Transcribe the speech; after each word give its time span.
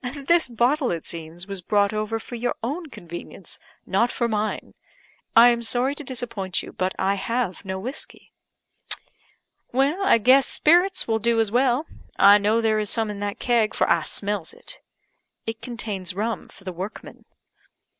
This 0.25 0.49
bottle, 0.49 0.89
it 0.89 1.05
seems, 1.05 1.45
was 1.47 1.61
brought 1.61 1.93
over 1.93 2.17
for 2.17 2.33
your 2.33 2.55
own 2.63 2.87
convenience, 2.89 3.59
not 3.85 4.11
for 4.11 4.27
mine. 4.27 4.73
I 5.35 5.49
am 5.49 5.61
sorry 5.61 5.93
to 5.93 6.03
disappoint 6.03 6.63
you, 6.63 6.73
but 6.73 6.95
I 6.97 7.13
have 7.13 7.63
no 7.63 7.77
whiskey." 7.77 8.33
"I 9.71 10.17
guess 10.17 10.47
spirits 10.47 11.07
will 11.07 11.19
do 11.19 11.39
as 11.39 11.51
well; 11.51 11.85
I 12.17 12.39
know 12.39 12.61
there 12.61 12.79
is 12.79 12.89
some 12.89 13.11
in 13.11 13.19
that 13.19 13.37
keg, 13.37 13.75
for 13.75 13.87
I 13.87 14.01
smells 14.01 14.55
it." 14.55 14.79
"It 15.45 15.61
contains 15.61 16.15
rum 16.15 16.45
for 16.45 16.63
the 16.63 16.73
workmen." 16.73 17.25